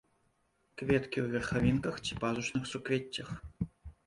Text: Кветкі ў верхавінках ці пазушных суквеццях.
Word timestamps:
Кветкі 0.81 1.17
ў 1.23 1.25
верхавінках 1.35 1.95
ці 2.05 2.13
пазушных 2.25 2.63
суквеццях. 2.73 3.29